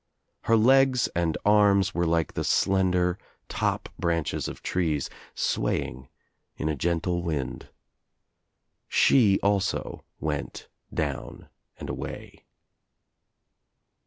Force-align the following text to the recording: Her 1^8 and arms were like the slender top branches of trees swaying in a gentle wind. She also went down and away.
Her 0.45 0.55
1^8 0.55 1.09
and 1.15 1.37
arms 1.45 1.93
were 1.93 2.07
like 2.07 2.33
the 2.33 2.43
slender 2.43 3.19
top 3.49 3.87
branches 3.99 4.47
of 4.47 4.63
trees 4.63 5.11
swaying 5.35 6.09
in 6.57 6.67
a 6.69 6.75
gentle 6.75 7.21
wind. 7.21 7.69
She 8.87 9.39
also 9.43 10.03
went 10.19 10.69
down 10.91 11.49
and 11.77 11.87
away. 11.87 12.45